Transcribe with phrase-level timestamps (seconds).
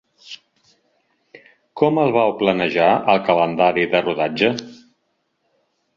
[1.83, 4.51] Com el vau planejar, el calendari de rodatge?